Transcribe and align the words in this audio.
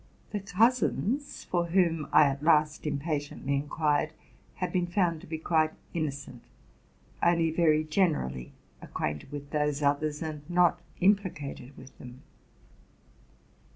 'The 0.31 0.39
cousins,. 0.39 1.43
for 1.43 1.67
whom 1.67 2.07
I 2.11 2.23
at 2.25 2.41
last 2.41 2.87
impatiently 2.87 3.53
in 3.53 3.69
quired, 3.69 4.13
had 4.55 4.73
been 4.73 4.87
found 4.87 5.21
to 5.21 5.27
be 5.27 5.37
quite 5.37 5.73
innocent, 5.93 6.41
only 7.21 7.51
very 7.51 7.83
generally 7.83 8.51
acquainted 8.81 9.31
with 9.31 9.51
those 9.51 9.83
others, 9.83 10.23
and 10.23 10.41
not 10.49 10.81
at 10.99 11.03
all 11.07 11.13
impli 11.13 11.37
sated 11.37 11.77
with 11.77 11.95
them. 11.99 12.23